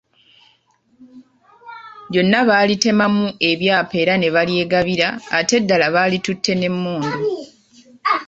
Lyonna 2.11 2.39
baalitemamu 2.49 3.25
ebyapa 3.49 3.95
era 4.03 4.13
ne 4.17 4.29
balyegabira 4.35 5.07
ate 5.37 5.53
eddala 5.59 5.87
balitutte 5.95 6.51
n’emmundu. 6.55 7.17